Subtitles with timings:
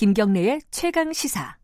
[0.00, 1.56] 김경래의 최강 시사.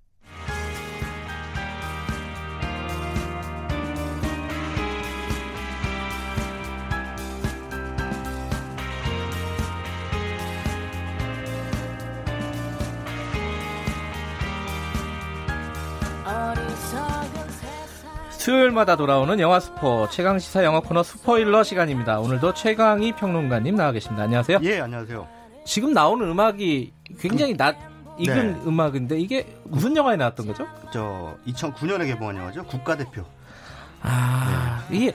[18.33, 22.20] 수요일마다 돌아오는 영화 스포 최강 시사 영화 코너 스포일러 시간입니다.
[22.20, 24.25] 오늘도 최강희 평론가님 나와 계십니다.
[24.25, 24.59] 안녕하세요.
[24.62, 25.27] 예, 안녕하세요.
[25.64, 28.61] 지금 나오는 음악이 굉장히 낯 익은 네.
[28.66, 30.66] 음악인데 이게 무슨 영화에 나왔던 거죠?
[30.93, 32.65] 저 2009년에 개봉한 영화죠.
[32.65, 33.25] 국가대표.
[34.02, 35.12] 아 이게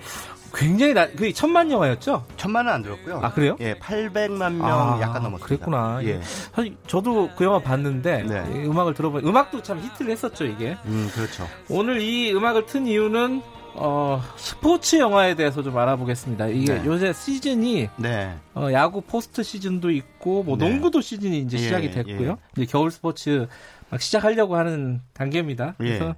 [0.53, 2.25] 굉장히 나, 그 천만 영화였죠?
[2.37, 3.19] 천만은 안 들었고요.
[3.23, 3.55] 아 그래요?
[3.61, 5.45] 예, 800만 명 아, 약간 넘었습니다.
[5.45, 5.99] 그랬구나.
[6.03, 6.19] 예.
[6.51, 8.43] 사실 저도 그 영화 봤는데 네.
[8.53, 10.77] 이 음악을 들어보니 음악도 참 히트를 했었죠 이게.
[10.85, 11.47] 음, 그렇죠.
[11.69, 13.41] 오늘 이 음악을 튼 이유는
[13.73, 16.47] 어, 스포츠 영화에 대해서 좀 알아보겠습니다.
[16.47, 16.85] 이게 네.
[16.85, 18.35] 요새 시즌이 네.
[18.53, 20.67] 어, 야구 포스트 시즌도 있고 뭐 네.
[20.69, 21.91] 농구도 시즌이 이제 예, 시작이 예.
[21.91, 22.37] 됐고요.
[22.57, 23.47] 이제 겨울 스포츠
[23.89, 25.75] 막 시작하려고 하는 단계입니다.
[25.77, 26.13] 그래서 예.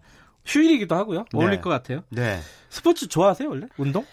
[0.45, 1.26] 휴일이기도 하고요.
[1.34, 1.62] 어울릴 네.
[1.62, 2.02] 것 같아요.
[2.10, 2.40] 네.
[2.70, 3.67] 스포츠 좋아하세요 원래?
[3.78, 4.06] 운동?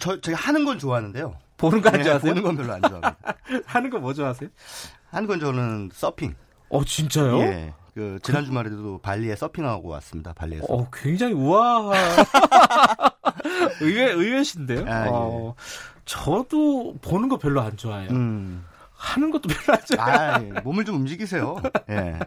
[0.00, 1.36] 저 제가 하는 건 좋아하는데요.
[1.58, 2.30] 보는 거안 네, 좋아하세요?
[2.32, 3.16] 보는 건 별로 안 좋아합니다.
[3.66, 4.48] 하는 거 뭐 좋아하세요?
[5.10, 6.34] 하는 건 저는 서핑.
[6.70, 7.38] 어 진짜요?
[7.96, 8.00] 예.
[8.00, 10.32] 그 지난 주말에도 발리에 서핑하고 왔습니다.
[10.32, 10.66] 발리에서.
[10.68, 11.92] 어 굉장히 우아한
[13.80, 14.84] 의외 의외신데요.
[14.86, 15.10] 아, 예.
[15.12, 15.54] 어,
[16.04, 18.10] 저도 보는 거 별로 안 좋아해요.
[18.10, 18.64] 음.
[18.92, 20.32] 하는 것도 별로 안 좋아해요.
[20.32, 20.60] 아, 예.
[20.60, 21.56] 몸을 좀 움직이세요.
[21.90, 22.18] 예.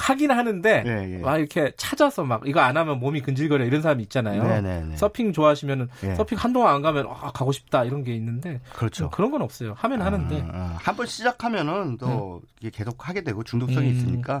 [0.00, 1.18] 하긴 하는데 예, 예.
[1.18, 4.42] 막 이렇게 찾아서 막 이거 안 하면 몸이 근질거려 이런 사람 있잖아요.
[4.42, 4.96] 네 네 네.
[4.96, 6.14] 서핑 좋아하시면은 예.
[6.14, 9.10] 서핑 한동안 안 가면 아, 가고 싶다 이런 게 있는데 그렇죠.
[9.10, 9.74] 그런 건 없어요.
[9.76, 10.78] 하면 하는데 아, 아.
[10.80, 13.92] 한번 시작하면은 또 이게 계속 하게 되고 중독성이 음.
[13.96, 14.38] 있으니까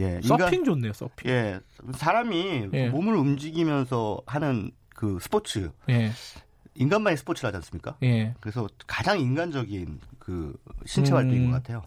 [0.00, 0.20] 예.
[0.22, 0.92] 인간- 서핑 좋네요.
[0.92, 1.30] 서핑.
[1.30, 1.60] 예.
[1.94, 2.88] 사람이 예.
[2.88, 6.10] 몸을 움직이면서 하는 그 스포츠 예,
[6.78, 7.96] 인간만의 스포츠를 하지 않습니까?
[8.02, 8.34] 예.
[8.40, 10.54] 그래서 가장 인간적인 그
[10.86, 11.50] 신체 활동인 음.
[11.50, 11.82] 것 같아요.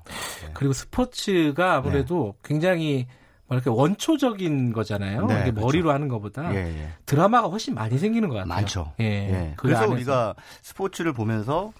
[0.53, 3.07] 그리고 스포츠가 아무래도 굉장히
[3.47, 5.25] 뭐 이렇게 원초적인 거잖아요.
[5.25, 5.65] 네, 이게 그렇죠.
[5.65, 6.89] 머리로 하는 것보다 예, 예.
[7.05, 8.47] 드라마가 훨씬 많이 생기는 것 같아요.
[8.53, 8.93] 많죠.
[8.99, 9.05] 예.
[9.05, 9.53] 예.
[9.57, 9.93] 그 그래서 안에서.
[9.93, 11.73] 우리가 스포츠를 보면서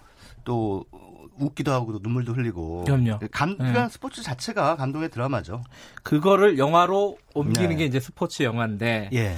[0.44, 0.86] 또
[1.40, 3.20] 웃기도 하고 또 눈물도 흘리고 그럼요.
[3.32, 3.56] 감, 예.
[3.56, 5.64] 그러니까 스포츠 자체가 감동의 드라마죠.
[6.04, 7.76] 그거를 영화로 옮기는 네.
[7.76, 9.36] 게 이제 스포츠 영화인데 예.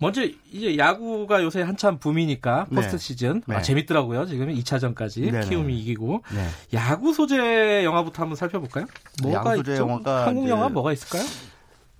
[0.00, 0.22] 먼저
[0.52, 2.98] 이제 야구가 요새 한참 붐이니까 포스트 네.
[2.98, 3.62] 시즌 아, 네.
[3.62, 4.26] 재밌더라고요.
[4.26, 5.48] 지금 2차전까지 네네.
[5.48, 6.46] 키움이 이기고 네.
[6.78, 8.86] 야구 소재 영화부터 한번 살펴볼까요?
[9.22, 9.76] 뭐가 야구 소재?
[9.76, 11.24] 영화가 한국 영화 뭐가 있을까요?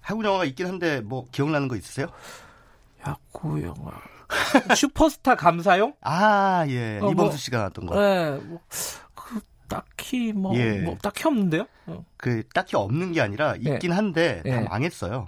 [0.01, 2.07] 한국 영화가 있긴 한데 뭐 기억나는 거 있으세요?
[3.07, 3.93] 야구 영화
[4.77, 5.95] 슈퍼스타 감사용?
[6.03, 6.99] 아, 예.
[7.03, 7.99] 어, 이범수 뭐- 씨가 나왔던 거.
[8.01, 8.61] 네, 뭐,
[9.15, 10.79] 그 딱히 뭐, 예.
[10.81, 11.67] 뭐 딱히 없는데요.
[11.87, 12.05] 어.
[12.17, 14.51] 그 딱히 없는 게 아니라 있긴 한데 예.
[14.51, 15.27] 다 망했어요.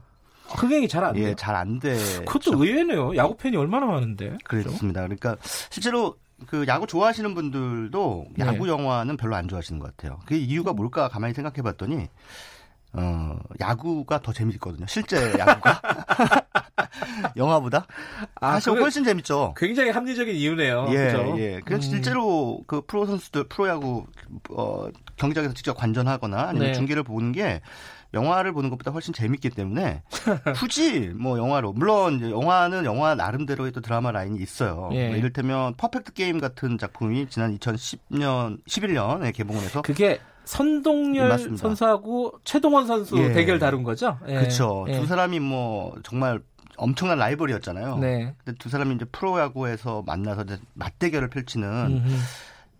[0.56, 1.28] 흥행이 잘 안 돼요.
[1.28, 1.96] 예, 잘 안 돼.
[2.24, 3.16] 그것도 의외네요.
[3.16, 4.36] 야구 팬이 얼마나 많은데.
[4.44, 5.02] 그렇습니다.
[5.02, 5.36] 그러니까
[5.70, 6.16] 실제로
[6.46, 8.46] 그 야구 좋아하시는 분들도 네.
[8.46, 10.18] 야구 영화는 별로 안 좋아하시는 것 같아요.
[10.26, 12.08] 그 이유가 뭘까 가만히 생각해 봤더니
[12.92, 14.86] 어, 야구가 더 재밌거든요.
[14.88, 15.80] 실제 야구가.
[17.36, 17.86] 영화보다.
[18.40, 19.54] 아, 사실 훨씬 재밌죠.
[19.56, 20.86] 굉장히 합리적인 이유네요.
[20.90, 21.34] 예, 그죠?
[21.38, 21.60] 예.
[21.64, 21.80] 그 음.
[21.80, 24.06] 실제로 그 프로 선수들 프로야구
[24.50, 26.72] 어 경기장에서 직접 관전하거나 아니면 네.
[26.72, 27.60] 중계를 보는 게
[28.14, 30.02] 영화를 보는 것보다 훨씬 재밌기 때문에
[30.56, 34.90] 굳이 뭐 영화로 물론 영화는 영화 나름대로의 또 드라마 라인이 있어요.
[34.92, 35.08] 예.
[35.08, 41.62] 뭐 이를테면 퍼펙트 게임 같은 작품이 지난 2010년 11년에 개봉을 해서 그게 선동열 맞습니다.
[41.62, 43.32] 선수하고 최동원 선수 예.
[43.32, 44.18] 대결 다룬 거죠?
[44.26, 44.34] 예.
[44.34, 44.86] 그렇죠.
[44.88, 44.98] 예.
[44.98, 46.40] 두 사람이 뭐 정말
[46.76, 47.98] 엄청난 라이벌이었잖아요.
[47.98, 48.34] 네.
[48.42, 52.14] 근데 두 사람이 이제 프로야구에서 만나서 이제 맞대결을 펼치는 음흠.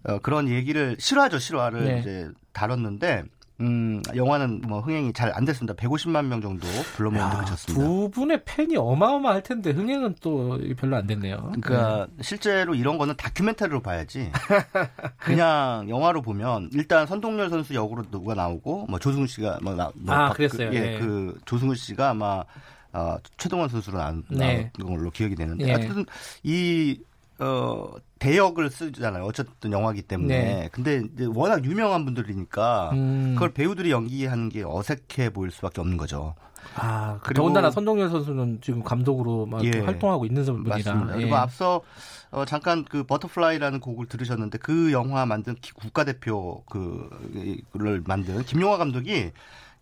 [0.05, 2.01] 어, 그런 얘기를 실화죠 실화를 네.
[2.01, 3.25] 이제 다뤘는데
[3.61, 5.75] 음, 영화는 뭐 흥행이 잘 안 됐습니다.
[5.75, 7.85] 150만 명 정도 야, 그쳤습니다.
[7.85, 11.53] 두 분의 팬이 어마어마할 텐데 흥행은 또 별로 안 됐네요.
[11.61, 14.31] 그러니까 실제로 이런 거는 다큐멘터리로 봐야지.
[15.19, 20.15] 그냥 영화로 보면 일단 선동열 선수 역으로 누가 나오고 뭐 조승우 씨가 뭐 나, 뭐
[20.15, 20.71] 아, 박- 그랬어요.
[20.73, 20.99] 예, 예.
[20.99, 22.43] 그 조승우 씨가 아마
[22.93, 24.71] 어, 최동원 선수로 나온 네.
[24.83, 25.75] 걸로 기억이 되는데 예.
[25.75, 26.05] 어쨌든
[26.43, 26.99] 이
[27.41, 29.25] 어, 대역을 쓰잖아요.
[29.25, 30.39] 어쨌든 영화기 때문에.
[30.45, 30.69] 네.
[30.73, 33.33] 근데 이제 워낙 유명한 분들이니까 음.
[33.35, 36.35] 그걸 배우들이 연기하는 게 어색해 보일 수밖에 없는 거죠.
[36.77, 39.71] 아, 그리고- 더군다나 선동열 선수는 지금 감독으로 막 예.
[39.81, 40.77] 활동하고 있는 분이라.
[40.77, 41.15] 맞습니다.
[41.15, 41.21] 예.
[41.23, 41.81] 그리고 앞서
[42.31, 46.63] 어, 잠깐 그 버터플라이라는 곡을 들으셨는데 그 영화 만든 기- 국가대표
[47.73, 49.33] 그를 만든 김용화 감독이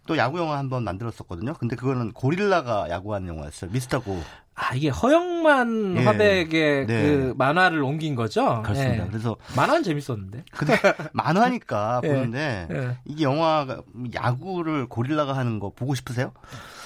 [0.06, 1.52] 또 야구 영화 한번 만들었었거든요.
[1.54, 3.70] 근데 그거는 고릴라가 야구하는 영화였어요.
[3.70, 4.22] 미스터 고.
[4.60, 6.04] 아, 이게 허영만 예.
[6.04, 7.02] 화백의 네.
[7.02, 8.60] 그 만화를 옮긴 거죠?
[8.62, 9.04] 그렇습니다.
[9.04, 9.08] 예.
[9.08, 10.44] 그래서 만화는 재밌었는데.
[10.50, 10.76] 근데
[11.12, 12.08] 만화니까 예.
[12.08, 12.96] 보는데 예.
[13.04, 13.82] 이게 영화가
[14.14, 16.32] 야구를 고릴라가 하는 거 보고 싶으세요?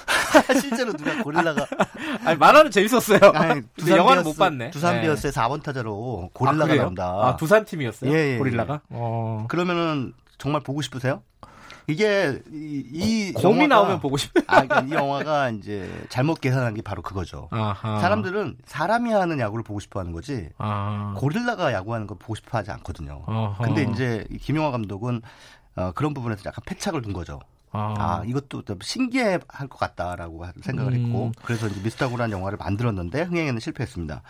[0.61, 1.65] 실제로 누가 고릴라가
[2.25, 3.19] 아니, 만화는 재밌었어요.
[3.33, 4.69] 아니, 근데 영화는 못 봤네.
[4.69, 5.01] 두산 예.
[5.01, 6.81] 비어스의 4번 타자로 아, 고릴라가 그래요?
[6.83, 7.05] 나온다.
[7.07, 8.11] 아, 두산 팀이었어요?
[8.13, 8.81] 예, 예, 고릴라가?
[8.89, 9.45] 어.
[9.49, 11.23] 그러면은 정말 보고 싶으세요?
[11.87, 14.43] 이게 이, 이 곰이 영화가- 나오면 보고 싶어요.
[14.47, 17.47] 아, 그러니까 이 영화가 이제 잘못 계산한 게 바로 그거죠.
[17.51, 17.99] 아하.
[17.99, 21.13] 사람들은 사람이 하는 야구를 보고 싶어 하는 거지 아.
[21.17, 23.23] 고릴라가 야구하는 걸 보고 싶어 하지 않거든요.
[23.25, 23.63] 어허.
[23.63, 25.21] 근데 이제 이 김용화 감독은
[25.75, 27.39] 어, 그런 부분에서 약간 패착을 둔 거죠.
[27.75, 27.95] 아.
[27.97, 31.31] 아, 이것도 좀 신기해 할것 같다라고 생각을 했고 음.
[31.43, 34.21] 그래서 이제 미스터구라는 영화를 만들었는데 흥행에는 실패했습니다.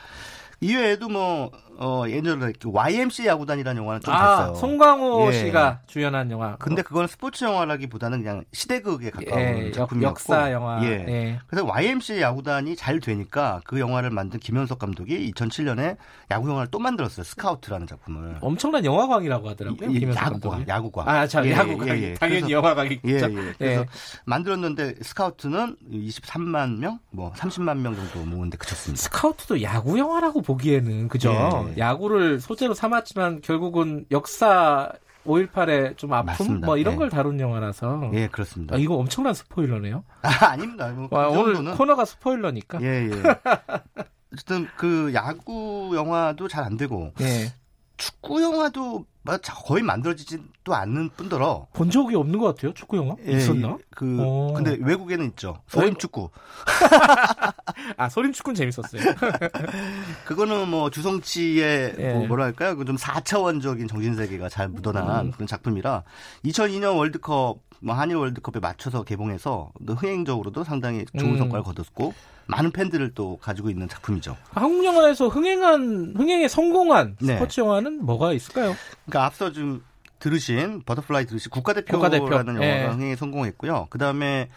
[0.63, 4.56] 이외에도 뭐 어, 예전에 그 YMC 야구단이라는 영화는 좀 아, 됐어요.
[4.56, 5.33] 송강호 예.
[5.33, 6.56] 씨가 주연한 영화.
[6.57, 10.81] 근데 그건 스포츠 영화라기보다는 그냥 시대극에 가까운 예, 역, 작품이었고 역사 영화.
[10.83, 10.88] 예.
[11.07, 11.39] 예.
[11.48, 15.98] 그래서 YMC 야구단이 잘 되니까 그 영화를 만든 김현석 감독이 2007년에
[16.30, 17.24] 야구 영화를 또 만들었어요.
[17.24, 18.38] 스카우트라는 작품을.
[18.42, 19.89] 엄청난 영화광이라고 하더라고요.
[19.89, 20.69] 이- 이 김현석 야구광, 감독이.
[20.71, 21.10] 야구광.
[21.10, 21.88] 아, 자, 예, 야구광.
[21.89, 22.13] 예, 예.
[22.13, 23.01] 당연히 그래서- 영화광이죠.
[23.07, 23.54] 예, 예.
[23.57, 23.86] 그래서 예.
[24.25, 29.01] 만들었는데 스카우트는 23만 명, 뭐 30만 명 정도 모으는데 그쳤습니다.
[29.01, 31.32] 스카우트도 야구 영화라고 보 기에는 그죠?
[31.76, 31.80] 예.
[31.80, 34.92] 야구를 소재로 삼았지만 결국은 역사
[35.26, 36.66] 5.18의 좀 아픔 맞습니다.
[36.66, 36.98] 뭐 이런 예.
[36.98, 38.76] 걸 다룬 영화라서 예, 그렇습니다.
[38.76, 40.04] 아, 이거 엄청난 스포일러네요.
[40.22, 40.90] 아, 아닙니다.
[40.90, 42.82] 뭐 와, 그 오늘 정도는 코너가 스포일러니까.
[42.82, 43.12] 예, 예.
[44.34, 47.54] 어쨌든 그 야구 영화도 잘 안 되고 예.
[47.98, 52.74] 축구 영화도 뭐 거의 만들어지지도 않는 뿐더러 본 적이 없는 것 같아요.
[52.74, 53.78] 축구 영화 예, 있었나?
[53.95, 54.54] 그 오.
[54.54, 55.62] 근데 외국에는 있죠.
[55.68, 55.98] 소림 어?
[55.98, 56.30] 축구.
[57.95, 59.01] 아 소림 축구는 재밌었어요.
[60.25, 62.13] 그거는 뭐 주성치의 예.
[62.13, 62.75] 뭐 뭐랄까요?
[62.75, 65.31] 그좀 4차원적인 정신 세계가 잘 묻어난 음.
[65.31, 66.04] 그런 작품이라
[66.44, 71.38] 2002년 월드컵 뭐 한일 월드컵에 맞춰서 개봉해서 또 흥행적으로도 상당히 좋은 음.
[71.38, 72.14] 성과를 거뒀고
[72.48, 74.38] 많은 팬들을 또 가지고 있는 작품이죠.
[74.52, 77.36] 한국 영화에서 흥행한 흥행에 성공한 네.
[77.36, 78.76] 스포츠 영화는 뭐가 있을까요?
[79.06, 79.84] 그러니까 앞서 좀
[80.20, 82.64] 들으신 버터플라이 들으신 국가대표라는 국가대표.
[82.64, 82.94] 영화가 예.
[82.94, 83.88] 흥행에 성공했고요.
[83.90, 84.50] 그 다음에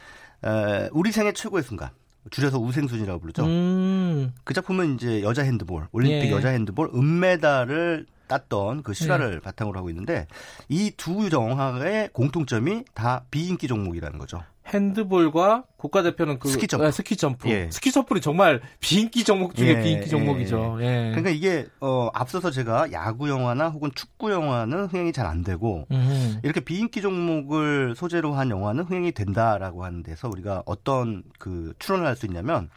[0.93, 1.91] 우리 생애 최고의 순간
[2.31, 3.45] 줄여서 우생순이라고 부르죠.
[3.45, 6.31] 음, 그 작품은 이제 여자 핸드볼 올림픽 예.
[6.31, 10.27] 여자 핸드볼 은메달을 땄던 그 실화를 바탕으로 하고 있는데
[10.69, 14.43] 이 두 영화의 공통점이 다 비인기 종목이라는 거죠.
[14.67, 16.85] 핸드볼과 국가대표는 그 스키 점프.
[16.87, 17.49] 아, 스키 점프.
[17.49, 17.69] 예.
[17.71, 20.79] 스키 점프는 정말 비인기 종목 중에 예, 비인기 예, 종목이죠.
[20.81, 21.11] 예.
[21.11, 26.41] 그러니까 이게 어 앞서서 제가 야구 영화나 혹은 축구 영화는 흥행이 잘 안 되고 음.
[26.45, 32.17] 이렇게 비인기 종목을 소재로 한 영화는 흥행이 된다라고 하는 데서 우리가 어떤 그 추론을 할
[32.17, 32.69] 수 있냐면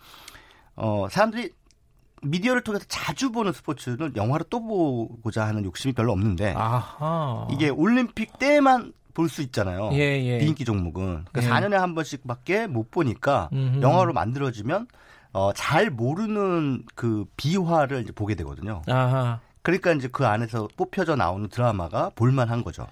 [0.76, 1.52] 어 사람들이
[2.22, 7.48] 미디어를 통해서 자주 보는 스포츠는 영화로 또 보고자 하는 욕심이 별로 없는데 아하.
[7.52, 9.90] 이게 올림픽 때만 볼 수 있잖아요.
[9.94, 10.38] 예, 예.
[10.40, 11.48] 비인기 종목은 그러니까 예.
[11.50, 13.82] 4년에 한 번씩밖에 못 보니까 음흠.
[13.82, 14.88] 영화로 만들어지면
[15.34, 18.82] 어, 잘 모르는 그 비화를 이제 보게 되거든요.
[18.88, 19.40] 아하.
[19.62, 22.88] 그러니까 이제 그 안에서 뽑혀져 나오는 드라마가 볼만한 거죠.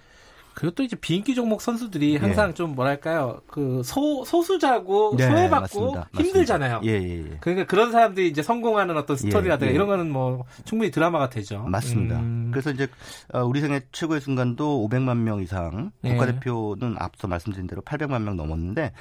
[0.57, 6.09] 그리고 또 이제 비인기 종목 선수들이 항상 좀 뭐랄까요 그 소 소수자고 네, 소외받고 맞습니다.
[6.15, 6.75] 힘들잖아요.
[6.77, 6.91] 맞습니다.
[6.91, 7.37] 예, 예, 예.
[7.41, 9.75] 그러니까 그런 사람들이 이제 성공하는 어떤 스토리라든가 예.
[9.75, 11.61] 이런 거는 뭐 충분히 드라마가 되죠.
[11.67, 12.19] 맞습니다.
[12.19, 12.49] 음.
[12.51, 12.87] 그래서 이제
[13.33, 16.09] 어, 우리 생애 최고의 순간도 500만 명 이상, 예.
[16.09, 18.93] 국가대표는 앞서 말씀드린 대로 800만 명 넘었는데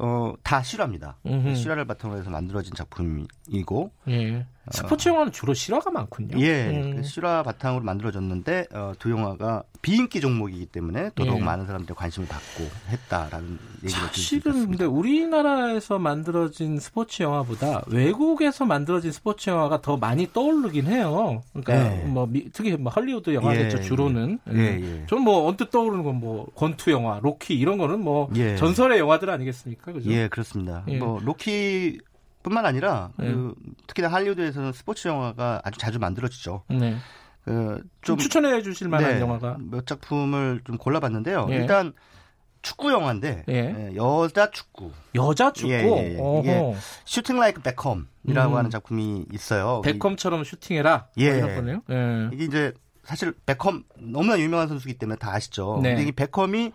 [0.00, 1.18] 어, 다 실화입니다.
[1.24, 1.54] 음흠.
[1.54, 4.44] 실화를 바탕으로 해서 만들어진 작품이고 예.
[4.70, 6.38] 스포츠 영화는 주로 실화가 많군요.
[6.40, 6.96] 예, 음.
[6.96, 11.44] 그 실화 바탕으로 만들어졌는데 어, 두 영화가 비인기 종목이기 때문에 더더욱 예.
[11.44, 14.52] 많은 사람들이 관심을 받고 했다라는 얘기를 사실은.
[14.70, 21.42] 근데 우리나라에서 만들어진 스포츠 영화보다 외국에서 만들어진 스포츠 영화가 더 많이 떠오르긴 해요.
[21.52, 22.04] 그러니까 네.
[22.04, 24.38] 뭐 미- 특히 뭐 헐리우드 영화겠죠 예, 주로는.
[24.52, 25.06] 예, 예.
[25.08, 28.56] 전뭐 언뜻 떠오르는 건 뭐 권투 영화, 로키 이런 거는 뭐 예.
[28.56, 29.92] 전설의 영화들 아니겠습니까?
[29.92, 30.10] 그죠?
[30.10, 30.82] 예, 그렇습니다.
[30.88, 30.96] 예.
[30.98, 31.98] 뭐 로키
[32.46, 33.24] 뿐만 아니라 예.
[33.24, 33.54] 그,
[33.88, 36.62] 특히나 할리우드에서는 스포츠 영화가 아주 자주 만들어지죠.
[36.68, 36.96] 네.
[37.44, 41.48] 그, 좀좀 추천해 주실 만한 네, 영화가 몇 작품을 좀 골라봤는데요.
[41.50, 41.56] 예.
[41.56, 41.92] 일단
[42.62, 43.54] 축구 영화인데 예.
[43.54, 45.72] 예, 여자 축구 여자 축구.
[45.72, 46.40] 예, 예, 예.
[46.40, 46.74] 이게
[47.04, 48.56] Shooting Like Beckham이라고 음.
[48.56, 49.80] 하는 작품이 있어요.
[49.82, 51.08] 베컴처럼 슈팅해라.
[51.18, 51.40] 예.
[51.40, 51.82] 거네요.
[51.90, 52.30] 예.
[52.32, 52.72] 이게 이제
[53.02, 55.80] 사실 베컴 너무나 유명한 선수이기 때문에 다 아시죠.
[55.82, 55.94] 네.
[55.96, 56.72] 근데 이 베컴이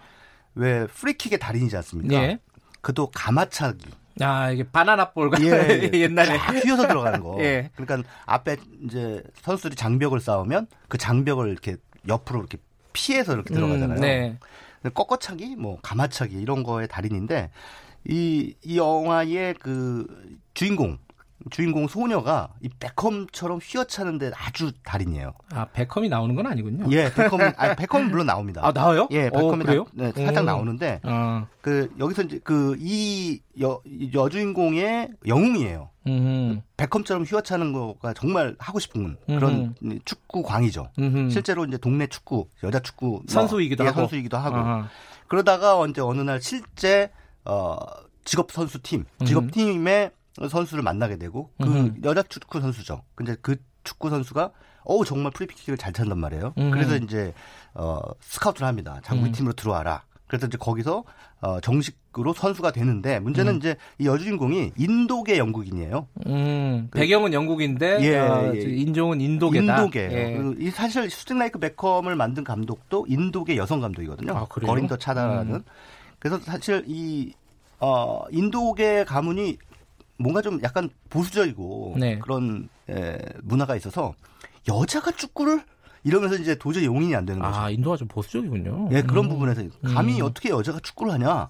[0.56, 2.16] 왜 프리킥의 달인이지 않습니까?
[2.16, 2.40] 예.
[2.82, 3.86] 그도 가마차기.
[4.22, 6.00] 아 이게 바나나 볼 같은 예, 예.
[6.02, 6.38] 옛날에.
[6.38, 7.38] 쫙 휘어서 들어가는 거.
[7.42, 7.70] 예.
[7.76, 12.58] 그러니까 앞에 이제 선수들이 장벽을 쌓으면 그 장벽을 이렇게 옆으로 이렇게
[12.94, 13.98] 피해서 이렇게 들어가잖아요.
[13.98, 14.38] 음, 네.
[14.94, 17.52] 꺾어차기, 뭐 가마차기 이런 거의 달인인데
[18.08, 20.08] 이, 이 영화의 그
[20.54, 20.98] 주인공
[21.50, 25.34] 주인공 소녀가 이 베컴처럼 휘어차는데 아주 달인이에요.
[25.54, 26.86] 아 베컴이 나오는 건 아니군요.
[26.92, 28.62] 예, 베컴, 아 베컴은 물론 나옵니다.
[28.64, 29.08] 아 나와요?
[29.12, 29.86] 예, 어, 베컴이 그래요?
[29.94, 30.46] 나, 네, 살짝 음.
[30.46, 31.48] 나오는데 어.
[31.62, 33.42] 그 여기서 이제 그 이
[34.14, 35.90] 여주인공의 영웅이에요.
[36.08, 36.62] 음.
[36.78, 40.90] 베컴처럼 휘어차는 거가 정말 하고 싶은 그런 축구 광이죠.
[40.98, 41.30] 음흠.
[41.30, 44.02] 실제로 이제 동네 축구, 여자 축구 뭐, 선수이기도 예, 하고.
[44.02, 44.56] 선수이기도 하고.
[44.58, 44.88] 아하.
[45.28, 47.12] 그러다가 언제 어느 날 실제
[47.46, 47.76] 어
[48.26, 50.12] 직업 선수 팀, 직업 팀의
[50.50, 52.02] 선수를 만나게 되고 그 음흠.
[52.04, 53.04] 여자 축구 선수죠.
[53.16, 54.52] 근데 그 축구 선수가
[54.84, 56.54] 어우 정말 프리킥을 잘 찬단 말이에요.
[56.58, 56.72] 음.
[56.72, 57.34] 그래서 이제
[57.74, 59.00] 어 스카우트를 합니다.
[59.04, 59.32] 자 우리 음.
[59.32, 60.04] 팀으로 들어와라.
[60.32, 61.04] 그래서 이제 거기서
[61.42, 63.58] 어, 정식으로 선수가 되는데 문제는 음.
[63.58, 66.08] 이제 이 여주인공이 인도계 영국인이에요.
[66.28, 68.62] 음, 배경은 영국인데 예, 어, 예.
[68.62, 69.80] 인종은 인도계다.
[69.80, 70.52] 인도계예요.
[70.52, 70.56] 예.
[70.58, 74.32] 이 사실 슈팅 라이크 베컴을 만든 감독도 인도계 여성 감독이거든요.
[74.32, 74.46] 아?
[74.46, 75.56] 거린더 차다라는.
[75.56, 75.64] 음.
[76.18, 77.34] 그래서 사실 이
[77.82, 79.58] 어, 인도계 가문이
[80.22, 82.20] 뭔가 좀 약간 보수적이고 네.
[82.20, 84.14] 그런 에, 문화가 있어서
[84.68, 85.64] 여자가 축구를
[86.04, 87.60] 이러면서 이제 도저히 용인이 안 되는 거죠.
[87.60, 88.90] 아, 인도가 좀 보수적이군요.
[88.92, 89.30] 예, 그런 음.
[89.30, 90.26] 부분에서 감히 음.
[90.26, 91.50] 어떻게 여자가 축구를 하냐.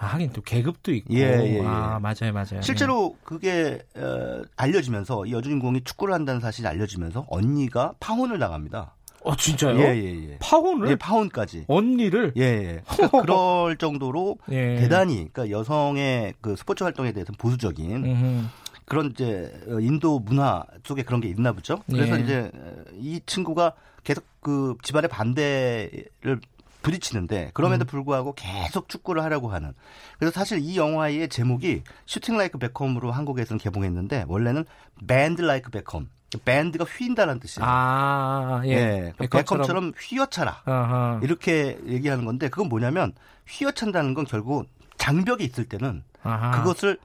[0.00, 1.14] 아, 하긴 또 계급도 있고.
[1.14, 1.66] 예, 예, 예.
[1.66, 2.62] 아, 맞아요, 맞아요.
[2.62, 8.94] 실제로 그게 어, 알려지면서 이 여주인공이 축구를 한다는 사실이 알려지면서 언니가 파혼을 당합니다.
[9.24, 9.78] 어, 진짜요?
[9.78, 10.38] 예, 예, 예.
[10.38, 11.64] 파혼을 예, 파혼까지.
[11.68, 12.82] 언니를 예, 예.
[12.88, 14.76] 그러니까 그럴 정도로 예.
[14.76, 18.44] 대단히 그러니까 여성의 그 스포츠 활동에 대해서 보수적인 음흠.
[18.84, 21.82] 그런 이제 어, 인도 문화 속에 그런 게 있나 보죠.
[21.90, 22.22] 그래서 예.
[22.22, 26.40] 이제 어, 이 친구가 계속 그 집안의 반대를
[26.82, 27.86] 부딪히는데 그럼에도 음.
[27.86, 29.72] 불구하고 계속 축구를 하려고 하는.
[30.18, 34.64] 그래서 사실 이 영화의 제목이 Shooting Like Beckham으로 한국에서는 개봉했는데 원래는
[35.06, 36.08] Bend Like Beckham.
[36.44, 37.66] Bend가 휘인다는 뜻이에요.
[37.68, 38.70] 아, 예.
[38.70, 39.12] 예.
[39.16, 39.62] 그 베컴처럼.
[39.66, 40.62] 베컴처럼 휘어차라.
[40.66, 41.20] 아하.
[41.22, 43.14] 이렇게 얘기하는 건데 그건 뭐냐면
[43.46, 44.66] 휘어찬다는 건 결국
[44.98, 46.50] 장벽이 있을 때는 아하.
[46.58, 46.98] 그것을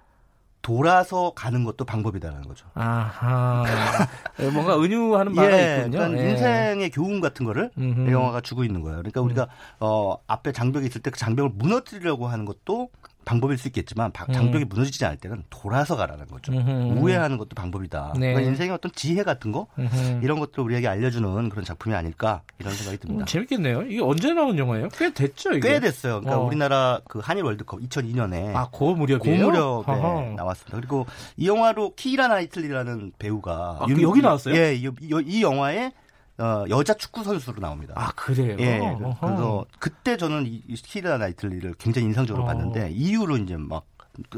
[0.61, 2.65] 돌아서 가는 것도 방법이다라는 거죠.
[2.73, 3.63] 아하.
[4.39, 5.91] 예, 뭔가 은유하는 바가 있군요.
[5.99, 6.29] 그러니까 예.
[6.31, 7.99] 인생의 교훈 같은 거를 음흠.
[8.01, 8.07] 음.
[8.09, 8.97] 이 영화가 주고 있는 거예요.
[8.97, 9.47] 그러니까 우리가
[9.79, 12.89] 어 앞에 장벽이 있을 때 그 장벽을 무너뜨리려고 하는 것도
[13.25, 16.51] 방법일 수 있겠지만 바- 장벽이 무너지지 않을 때는 돌아서 가라는 거죠.
[16.51, 16.57] 음.
[16.59, 16.99] 음흠.
[16.99, 18.13] 우회하는 것도 방법이다.
[18.15, 18.27] 네.
[18.33, 20.19] 그러니까 인생의 어떤 지혜 같은 거 음흠.
[20.23, 23.23] 이런 것들을 우리에게 알려주는 그런 작품이 아닐까 이런 생각이 듭니다.
[23.23, 23.83] 음, 재밌겠네요.
[23.83, 24.89] 이게 언제 나온 영화예요?
[24.93, 25.69] 꽤 됐죠, 이게.
[25.73, 26.19] 꽤 됐어요.
[26.21, 26.45] 그러니까 어.
[26.45, 29.37] 우리나라 그 한일 월드컵 2002년에 아, 고 무렵이에요?
[29.51, 30.21] 고무렵에 아하.
[30.35, 30.77] 나왔습니다.
[30.77, 31.05] 그리고
[31.37, 34.55] 이 영화로 키이라 나이틀리라는 배우가 아, 그 여기 나왔어요?
[34.55, 35.91] 예, 이, 이- 이 영화에
[36.37, 37.93] 어, 여자 축구 선수로 나옵니다.
[37.95, 38.55] 아, 그래요?
[38.59, 39.17] 예, 어허.
[39.19, 42.47] 그래서 그때 저는 이, 이 키이라 나이틀리를 굉장히 인상적으로 어.
[42.47, 43.85] 봤는데 이후로 이제 막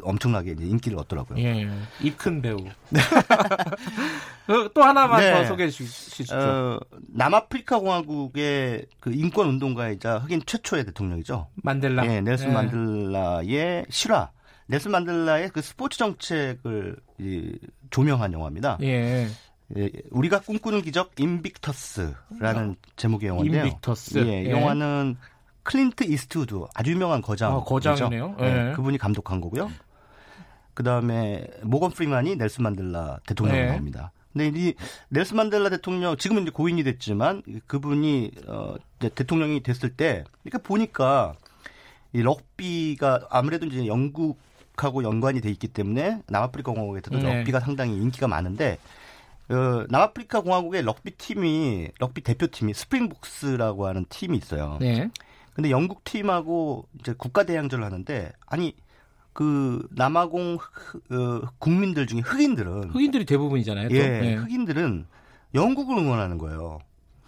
[0.02, 1.38] 엄청나게 이제 인기를 얻더라고요.
[1.44, 1.68] 예,
[2.02, 2.58] 입큰 배우.
[4.48, 5.34] 어, 또 하나만 네.
[5.34, 6.36] 더 소개해 주시죠.
[6.36, 11.48] 어, 남아프리카 공화국의 그 인권 운동가이자 흑인 최초의 대통령이죠.
[11.56, 12.06] 만델라.
[12.08, 12.54] 예, 넬슨 예.
[12.54, 14.32] 만델라의 실화.
[14.68, 17.58] 넬슨 만델라의 그 스포츠 정책을 이,
[17.90, 18.78] 조명한 영화입니다.
[18.82, 19.28] 예.
[19.77, 23.65] 예, 우리가 꿈꾸는 기적 인빅터스라는 제목의 영화인데요.
[23.65, 24.19] 인빅터스.
[24.19, 24.51] 예, 이 예.
[24.51, 25.17] 영화는
[25.63, 27.55] 클린트 이스트우드 아주 유명한 거장.
[27.55, 28.36] 아, 거장이네요.
[28.39, 28.74] 예.
[28.75, 29.72] 그분이 감독한 거고요.
[30.75, 33.67] 그 다음에 모건 프리만이 넬슨 만델라 대통령이 네.
[33.67, 34.12] 나옵니다.
[34.34, 34.74] 근데 이
[35.10, 41.34] 넬슨 만델라 대통령 지금은 이제 고인이 됐지만 그분이 어 대통령이 됐을 때 이렇게 보니까
[42.12, 47.38] 이 럭비가 아무래도 이제 영국하고 연관이 돼 있기 때문에 남아프리카 공화국에서도 네.
[47.38, 48.77] 럭비가 상당히 인기가 많은데
[49.50, 54.78] 어, 남아프리카 공화국의 럭비 팀이 럭비 대표팀이 스프링복스라고 하는 팀이 있어요.
[54.82, 55.10] 네.
[55.54, 58.75] 근데 영국 팀하고 이제 국가 대항전을 하는데 아니
[59.34, 63.90] 그 남아공 흑- 어, 국민들 중에 흑인들은 흑인들이 대부분이잖아요.
[63.90, 63.96] 또.
[63.96, 64.34] 예, 예.
[64.36, 65.06] 흑인들은
[65.54, 66.80] 영국을 응원하는 거예요.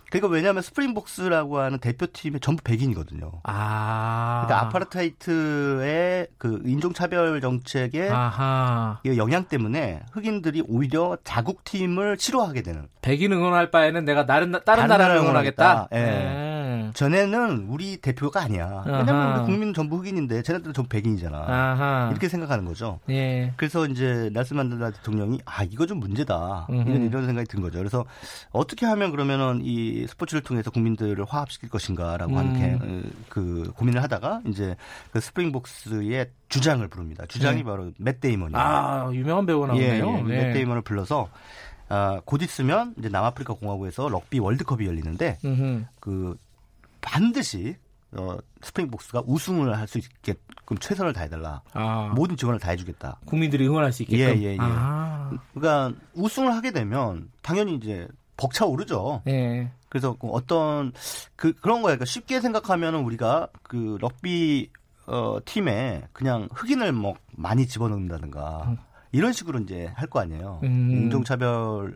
[0.09, 3.31] 그러니까 왜냐하면 스프링복스라고 하는 대표팀이 전부 백인이거든요.
[3.43, 4.43] 아.
[4.45, 8.99] 그러니까 아파르타이트의 그 인종차별 정책의 아하.
[9.05, 12.87] 이 영향 때문에 흑인들이 오히려 자국 팀을 싫어하게 되는.
[13.01, 15.89] 백인 응원할 바에는 내가 다른, 나- 다른 다른 나라를 응원하겠다.
[15.91, 16.46] 응원하겠다.
[16.87, 16.91] 예.
[16.93, 18.83] 전에는 우리 대표가 아니야.
[18.85, 19.39] 왜냐면.
[19.39, 21.37] 우리 국민은 전부 흑인인데 쟤네들은 전부 백인이잖아.
[21.37, 22.09] 아하.
[22.11, 22.99] 이렇게 생각하는 거죠.
[23.09, 23.53] 예.
[23.57, 26.89] 그래서 이제 넬슨 만델라 대통령이 아 이거 좀 문제다 음흠.
[26.89, 27.77] 이런 이런 생각이 든 거죠.
[27.77, 28.05] 그래서
[28.51, 32.59] 어떻게 하면 그러면은 이 스포츠를 통해서 국민들을 화합시킬 것인가라고 하는 음.
[32.59, 34.75] 게, 어, 그 고민을 하다가 이제
[35.11, 37.25] 그 스프링복스의 주장을 부릅니다.
[37.27, 37.63] 주장이 네.
[37.63, 38.57] 바로 맷 데이먼이에요.
[38.57, 40.29] 아, 유명한 배우가 예, 나오네요.
[40.29, 41.29] 예, 맷 데이먼을 불러서
[41.89, 45.85] 아, 곧 있으면 이제 남아프리카 공화국에서 럭비 월드컵이 열리는데 음흠.
[45.99, 46.37] 그
[47.01, 47.75] 반드시
[48.11, 51.61] 어, 스프링복스가 우승을 할 수 있게끔 최선을 다해달라.
[51.73, 53.19] 아, 모든 지원을 다 해주겠다.
[53.25, 54.25] 국민들이 응원할 수 있게끔.
[54.25, 54.57] 예, 예, 예.
[54.59, 59.23] 아, 그러니까 우승을 하게 되면 당연히 이제 벅차 오르죠.
[59.27, 59.71] 예.
[59.89, 60.93] 그래서 그 어떤
[61.35, 61.97] 그 그런 거예요.
[61.97, 64.69] 그러니까 쉽게 생각하면은 우리가 그 럭비
[65.05, 68.75] 어 팀에 그냥 흑인을 뭐 많이 집어넣는다든가
[69.13, 70.59] 이런 식으로 이제 할 거 아니에요.
[70.63, 70.91] 음.
[70.91, 71.95] 인종차별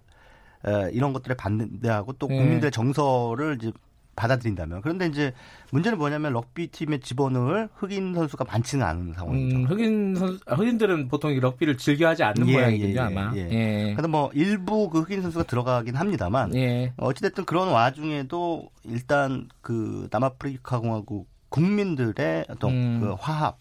[0.65, 2.35] 에, 이런 것들에 반대하고 또 예.
[2.37, 3.71] 국민들의 정서를 이제
[4.15, 5.33] 받아들인다면 그런데 이제
[5.71, 9.57] 문제는 뭐냐면 럭비 팀에 집어넣을 흑인 선수가 많지는 않은 상황이죠.
[9.57, 13.35] 음, 흑인 선 흑인들은 보통 이 럭비를 즐겨하지 않는 예, 모양이군요 예, 예, 아마.
[13.35, 13.49] 예.
[13.49, 13.93] 예.
[13.93, 16.93] 그래서 뭐 일부 그 흑인 선수가 들어가긴 합니다만 예.
[16.97, 22.99] 어찌됐든 그런 와중에도 일단 그 남아프리카 공화국 국민들의 어떤 음.
[23.01, 23.57] 그 화합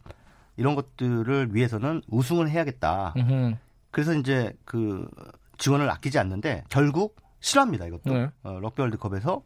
[0.57, 3.15] 이런 것들을 위해서는 우승을 해야겠다.
[3.17, 3.55] 음흠.
[3.91, 5.09] 그래서 이제 그
[5.59, 8.29] 지원을 아끼지 않는데 결국 실합니다 이것도 네.
[8.43, 9.43] 어, 럭비 월드컵에서?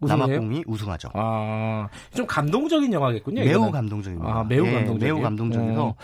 [0.00, 1.08] 남아공이 우승하죠.
[1.14, 3.40] 아, 좀 감동적인 영화겠군요.
[3.42, 3.72] 매우 이거는.
[3.72, 4.28] 감동적입니다.
[4.30, 5.14] 아, 매우 예, 감동적이에요?
[5.14, 5.94] 매우 감동적이서 어.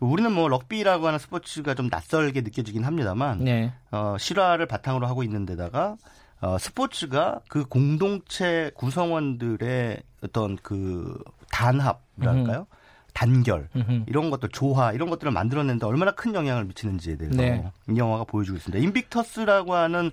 [0.00, 3.72] 우리는 뭐 럭비라고 하는 스포츠가 좀 낯설게 느껴지긴 합니다만 네.
[3.90, 5.96] 어, 실화를 바탕으로 하고 있는데다가
[6.40, 11.18] 어, 스포츠가 그 공동체 구성원들의 어떤 그
[11.50, 12.66] 단합이랄까요?
[13.14, 14.04] 단결 음흠.
[14.06, 17.68] 이런 것들 조화 이런 것들을 만들어내는데 얼마나 큰 영향을 미치는지에 대해서 네.
[17.88, 18.84] 이 영화가 보여주고 있습니다.
[18.84, 20.12] 인빅터스라고 하는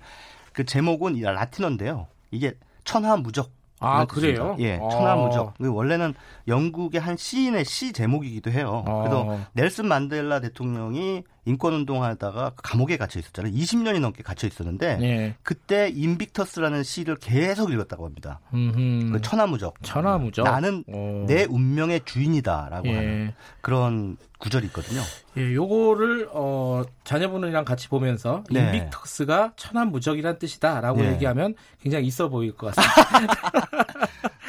[0.52, 2.08] 그 제목은 이 라틴어인데요.
[2.32, 2.54] 이게
[2.86, 3.50] 천하무적
[3.80, 4.42] 아, 뜻입니다.
[4.42, 4.56] 그래요?
[4.60, 4.88] 예, 아.
[4.88, 5.58] 천하무적.
[5.58, 6.14] 그 원래는
[6.48, 8.84] 영국의 한 시인의 시 제목이기도 해요.
[8.86, 9.00] 아.
[9.02, 13.52] 그래서 넬슨 만델라 대통령이 인권 운동하다가 감옥에 갇혀 있었잖아요.
[13.52, 15.34] 20년이 넘게 갇혀 있었는데 네.
[15.42, 18.40] 그때 인빅터스라는 시를 계속 읽었다고 합니다.
[18.50, 19.74] 그 천하무적.
[19.82, 20.44] 천하무적.
[20.44, 21.24] 나는 어.
[21.26, 22.94] 내 운명의 주인이다라고 예.
[22.94, 25.00] 하는 그런 구절이 있거든요.
[25.38, 28.60] 예, 요거를 어 자녀분이랑 같이 보면서 네.
[28.60, 31.12] 인빅터스가 천하무적이란 뜻이다라고 네.
[31.12, 33.86] 얘기하면 굉장히 있어 보일 것 같습니다.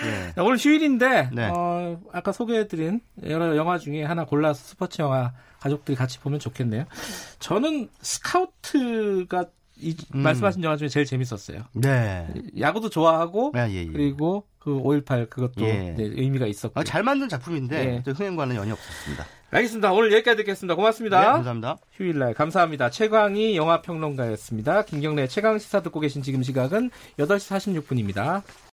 [0.08, 0.34] 예.
[0.34, 1.50] 자, 오늘 휴일인데 네.
[1.54, 6.86] 어, 아까 소개해드린 여러 영화 중에 하나 골라서 스포츠 영화 가족들이 같이 보면 좋겠네요.
[7.40, 9.46] 저는 스카우트가
[9.80, 10.22] 이, 음.
[10.22, 11.62] 말씀하신 영화 중에 제일 재밌었어요.
[11.74, 12.28] 네.
[12.60, 13.86] 야구도 좋아하고 아, 예, 예.
[13.86, 15.94] 그리고 그 5.18 그것도 예.
[15.96, 16.80] 네, 의미가 있었고.
[16.80, 18.04] 아, 잘 만든 작품인데 예.
[18.04, 19.26] 또 흥행과는 연이 없었습니다.
[19.50, 19.94] 알겠습니다.
[19.94, 20.76] 오늘 여기까지 듣겠습니다.
[20.76, 21.20] 고맙습니다.
[21.22, 21.78] 네, 감사합니다.
[21.94, 22.90] 휴일날 감사합니다.
[22.90, 24.84] 최광희 영화평론가였습니다.
[24.84, 28.44] 김경래 최강 시사 듣고 계신 지금 시각은 8시 46분입니다.